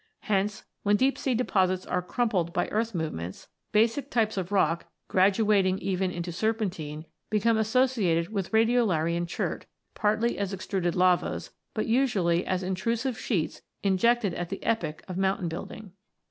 [0.21, 5.77] Hence, when deep sea deposits are crumpled by earth movements, basic types of rock, graduating
[5.77, 12.43] even into serpentine, become associated with radio larian chert, partly as extruded lavas, but usually
[12.47, 15.91] as intrusive sheets injected at the epoch of mountain building.